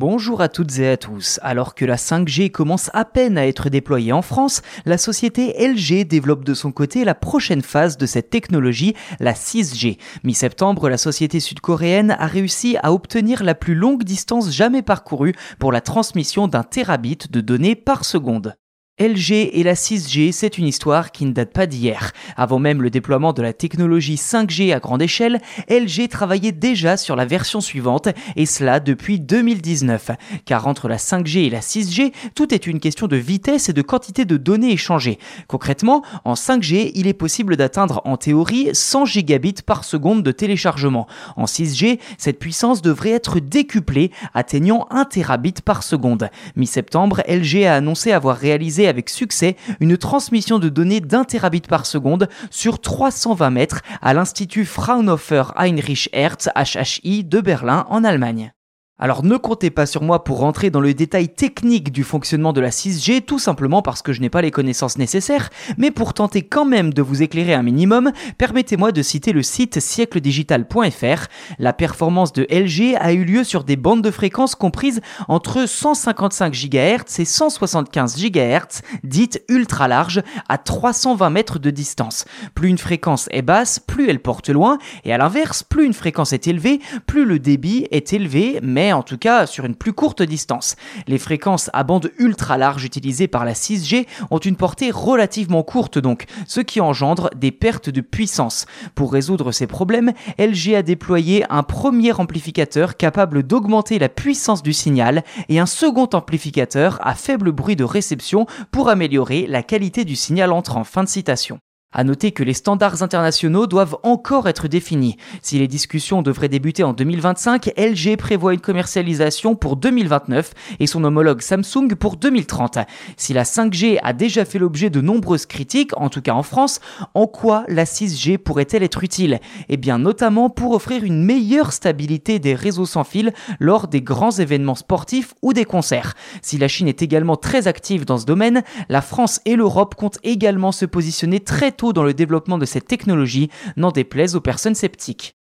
Bonjour 0.00 0.40
à 0.40 0.48
toutes 0.48 0.78
et 0.78 0.90
à 0.90 0.96
tous. 0.96 1.40
Alors 1.42 1.74
que 1.74 1.84
la 1.84 1.96
5G 1.96 2.52
commence 2.52 2.88
à 2.94 3.04
peine 3.04 3.36
à 3.36 3.48
être 3.48 3.68
déployée 3.68 4.12
en 4.12 4.22
France, 4.22 4.62
la 4.86 4.96
société 4.96 5.56
LG 5.58 6.06
développe 6.06 6.44
de 6.44 6.54
son 6.54 6.70
côté 6.70 7.04
la 7.04 7.16
prochaine 7.16 7.62
phase 7.62 7.96
de 7.96 8.06
cette 8.06 8.30
technologie, 8.30 8.94
la 9.18 9.32
6G. 9.32 9.98
Mi-septembre, 10.22 10.88
la 10.88 10.98
société 10.98 11.40
sud-coréenne 11.40 12.12
a 12.16 12.28
réussi 12.28 12.76
à 12.80 12.92
obtenir 12.92 13.42
la 13.42 13.56
plus 13.56 13.74
longue 13.74 14.04
distance 14.04 14.52
jamais 14.52 14.82
parcourue 14.82 15.34
pour 15.58 15.72
la 15.72 15.80
transmission 15.80 16.46
d'un 16.46 16.62
terabit 16.62 17.18
de 17.28 17.40
données 17.40 17.74
par 17.74 18.04
seconde. 18.04 18.54
LG 19.00 19.50
et 19.52 19.62
la 19.62 19.74
6G, 19.74 20.32
c'est 20.32 20.58
une 20.58 20.66
histoire 20.66 21.12
qui 21.12 21.24
ne 21.24 21.30
date 21.30 21.52
pas 21.52 21.66
d'hier. 21.66 22.12
Avant 22.36 22.58
même 22.58 22.82
le 22.82 22.90
déploiement 22.90 23.32
de 23.32 23.42
la 23.42 23.52
technologie 23.52 24.16
5G 24.16 24.74
à 24.74 24.80
grande 24.80 25.02
échelle, 25.02 25.40
LG 25.70 26.08
travaillait 26.08 26.50
déjà 26.50 26.96
sur 26.96 27.14
la 27.14 27.24
version 27.24 27.60
suivante, 27.60 28.08
et 28.34 28.44
cela 28.44 28.80
depuis 28.80 29.20
2019. 29.20 30.10
Car 30.44 30.66
entre 30.66 30.88
la 30.88 30.96
5G 30.96 31.46
et 31.46 31.50
la 31.50 31.60
6G, 31.60 32.12
tout 32.34 32.52
est 32.52 32.66
une 32.66 32.80
question 32.80 33.06
de 33.06 33.16
vitesse 33.16 33.68
et 33.68 33.72
de 33.72 33.82
quantité 33.82 34.24
de 34.24 34.36
données 34.36 34.72
échangées. 34.72 35.20
Concrètement, 35.46 36.02
en 36.24 36.34
5G, 36.34 36.90
il 36.94 37.06
est 37.06 37.14
possible 37.14 37.56
d'atteindre 37.56 38.02
en 38.04 38.16
théorie 38.16 38.70
100 38.72 39.04
gigabits 39.04 39.62
par 39.64 39.84
seconde 39.84 40.24
de 40.24 40.32
téléchargement. 40.32 41.06
En 41.36 41.44
6G, 41.44 42.00
cette 42.18 42.40
puissance 42.40 42.82
devrait 42.82 43.10
être 43.10 43.38
décuplée, 43.38 44.10
atteignant 44.34 44.88
1 44.90 45.04
terabit 45.04 45.54
par 45.64 45.84
seconde. 45.84 46.30
Mi-septembre, 46.56 47.22
LG 47.28 47.64
a 47.64 47.76
annoncé 47.76 48.10
avoir 48.10 48.36
réalisé 48.36 48.87
avec 48.88 49.10
succès 49.10 49.56
une 49.80 49.96
transmission 49.96 50.58
de 50.58 50.68
données 50.68 51.00
d'un 51.00 51.24
terabit 51.24 51.60
par 51.60 51.86
seconde 51.86 52.28
sur 52.50 52.80
320 52.80 53.50
mètres 53.50 53.82
à 54.02 54.14
l'Institut 54.14 54.64
Fraunhofer 54.64 55.52
Heinrich 55.56 56.08
Hertz 56.12 56.48
HHI 56.56 57.24
de 57.24 57.40
Berlin 57.40 57.86
en 57.88 58.04
Allemagne. 58.04 58.52
Alors 59.00 59.24
ne 59.24 59.36
comptez 59.36 59.70
pas 59.70 59.86
sur 59.86 60.02
moi 60.02 60.24
pour 60.24 60.40
rentrer 60.40 60.70
dans 60.70 60.80
le 60.80 60.92
détail 60.92 61.28
technique 61.28 61.92
du 61.92 62.02
fonctionnement 62.02 62.52
de 62.52 62.60
la 62.60 62.70
6G, 62.70 63.20
tout 63.20 63.38
simplement 63.38 63.80
parce 63.80 64.02
que 64.02 64.12
je 64.12 64.20
n'ai 64.20 64.28
pas 64.28 64.42
les 64.42 64.50
connaissances 64.50 64.98
nécessaires, 64.98 65.50
mais 65.76 65.92
pour 65.92 66.14
tenter 66.14 66.42
quand 66.42 66.64
même 66.64 66.92
de 66.92 67.00
vous 67.00 67.22
éclairer 67.22 67.54
un 67.54 67.62
minimum, 67.62 68.10
permettez-moi 68.38 68.90
de 68.90 69.00
citer 69.02 69.32
le 69.32 69.44
site 69.44 69.78
siècledigital.fr. 69.78 71.28
La 71.60 71.72
performance 71.72 72.32
de 72.32 72.42
LG 72.50 72.96
a 72.98 73.12
eu 73.12 73.22
lieu 73.22 73.44
sur 73.44 73.62
des 73.62 73.76
bandes 73.76 74.02
de 74.02 74.10
fréquences 74.10 74.56
comprises 74.56 75.00
entre 75.28 75.68
155 75.68 76.52
GHz 76.52 77.20
et 77.20 77.24
175 77.24 78.16
GHz, 78.16 78.82
dites 79.04 79.44
ultra 79.48 79.86
larges, 79.86 80.24
à 80.48 80.58
320 80.58 81.30
mètres 81.30 81.60
de 81.60 81.70
distance. 81.70 82.24
Plus 82.56 82.68
une 82.68 82.78
fréquence 82.78 83.28
est 83.30 83.42
basse, 83.42 83.78
plus 83.78 84.10
elle 84.10 84.18
porte 84.18 84.48
loin, 84.48 84.78
et 85.04 85.12
à 85.12 85.18
l'inverse, 85.18 85.62
plus 85.62 85.86
une 85.86 85.94
fréquence 85.94 86.32
est 86.32 86.48
élevée, 86.48 86.80
plus 87.06 87.24
le 87.24 87.38
débit 87.38 87.86
est 87.92 88.12
élevé, 88.12 88.58
mais 88.60 88.87
en 88.92 89.02
tout 89.02 89.18
cas 89.18 89.46
sur 89.46 89.64
une 89.64 89.74
plus 89.74 89.92
courte 89.92 90.22
distance. 90.22 90.76
Les 91.06 91.18
fréquences 91.18 91.70
à 91.72 91.84
bande 91.84 92.10
ultra 92.18 92.58
large 92.58 92.84
utilisées 92.84 93.28
par 93.28 93.44
la 93.44 93.52
6G 93.52 94.06
ont 94.30 94.38
une 94.38 94.56
portée 94.56 94.90
relativement 94.90 95.62
courte 95.62 95.98
donc, 95.98 96.24
ce 96.46 96.60
qui 96.60 96.80
engendre 96.80 97.30
des 97.36 97.52
pertes 97.52 97.90
de 97.90 98.00
puissance. 98.00 98.66
Pour 98.94 99.12
résoudre 99.12 99.52
ces 99.52 99.66
problèmes, 99.66 100.12
LG 100.38 100.74
a 100.74 100.82
déployé 100.82 101.44
un 101.50 101.62
premier 101.62 102.12
amplificateur 102.12 102.96
capable 102.96 103.42
d'augmenter 103.42 103.98
la 103.98 104.08
puissance 104.08 104.62
du 104.62 104.72
signal 104.72 105.24
et 105.48 105.58
un 105.58 105.66
second 105.66 106.08
amplificateur 106.12 106.98
à 107.06 107.14
faible 107.14 107.52
bruit 107.52 107.76
de 107.76 107.84
réception 107.84 108.46
pour 108.70 108.88
améliorer 108.88 109.46
la 109.46 109.62
qualité 109.62 110.04
du 110.04 110.16
signal 110.16 110.52
entrant. 110.52 110.84
Fin 110.84 111.04
de 111.04 111.08
citation. 111.08 111.58
À 111.90 112.04
noter 112.04 112.32
que 112.32 112.42
les 112.42 112.52
standards 112.52 113.02
internationaux 113.02 113.66
doivent 113.66 113.96
encore 114.02 114.46
être 114.46 114.68
définis. 114.68 115.16
Si 115.40 115.58
les 115.58 115.68
discussions 115.68 116.20
devraient 116.20 116.50
débuter 116.50 116.82
en 116.82 116.92
2025, 116.92 117.72
LG 117.78 118.18
prévoit 118.18 118.52
une 118.52 118.60
commercialisation 118.60 119.54
pour 119.54 119.76
2029 119.76 120.52
et 120.80 120.86
son 120.86 121.02
homologue 121.02 121.40
Samsung 121.40 121.94
pour 121.98 122.16
2030. 122.16 122.80
Si 123.16 123.32
la 123.32 123.44
5G 123.44 124.00
a 124.02 124.12
déjà 124.12 124.44
fait 124.44 124.58
l'objet 124.58 124.90
de 124.90 125.00
nombreuses 125.00 125.46
critiques, 125.46 125.96
en 125.96 126.10
tout 126.10 126.20
cas 126.20 126.34
en 126.34 126.42
France, 126.42 126.80
en 127.14 127.26
quoi 127.26 127.64
la 127.68 127.84
6G 127.84 128.36
pourrait-elle 128.36 128.82
être 128.82 129.02
utile? 129.02 129.40
Eh 129.70 129.78
bien 129.78 129.98
notamment 129.98 130.50
pour 130.50 130.72
offrir 130.72 131.04
une 131.04 131.24
meilleure 131.24 131.72
stabilité 131.72 132.38
des 132.38 132.54
réseaux 132.54 132.84
sans 132.84 133.04
fil 133.04 133.32
lors 133.60 133.88
des 133.88 134.02
grands 134.02 134.32
événements 134.32 134.74
sportifs 134.74 135.32
ou 135.40 135.54
des 135.54 135.64
concerts. 135.64 136.16
Si 136.42 136.58
la 136.58 136.68
Chine 136.68 136.88
est 136.88 137.00
également 137.00 137.36
très 137.36 137.66
active 137.66 138.04
dans 138.04 138.18
ce 138.18 138.26
domaine, 138.26 138.62
la 138.90 139.00
France 139.00 139.40
et 139.46 139.56
l'Europe 139.56 139.94
comptent 139.94 140.18
également 140.22 140.70
se 140.70 140.84
positionner 140.84 141.40
très 141.40 141.77
dans 141.92 142.04
le 142.04 142.14
développement 142.14 142.58
de 142.58 142.66
cette 142.66 142.86
technologie, 142.86 143.50
n'en 143.76 143.92
déplaise 143.92 144.36
aux 144.36 144.40
personnes 144.40 144.74
sceptiques. 144.74 145.37